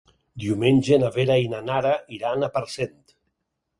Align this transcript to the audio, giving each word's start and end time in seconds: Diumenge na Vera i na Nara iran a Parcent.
Diumenge 0.43 0.97
na 1.03 1.11
Vera 1.17 1.37
i 1.43 1.51
na 1.53 1.59
Nara 1.67 1.93
iran 2.19 2.47
a 2.49 2.51
Parcent. 2.57 3.01